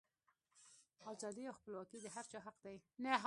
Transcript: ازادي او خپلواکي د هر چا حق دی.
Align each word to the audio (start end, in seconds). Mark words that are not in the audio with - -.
ازادي 1.13 1.43
او 1.47 1.57
خپلواکي 1.59 1.97
د 2.01 2.05
هر 2.15 2.25
چا 2.31 2.39
حق 2.45 2.57
دی. 2.65 2.77